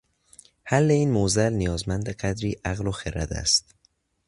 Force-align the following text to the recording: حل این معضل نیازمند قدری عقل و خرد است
حل 0.63 0.91
این 0.91 1.11
معضل 1.11 1.53
نیازمند 1.53 2.09
قدری 2.09 2.57
عقل 2.65 2.87
و 2.87 2.91
خرد 2.91 3.33
است 3.33 3.75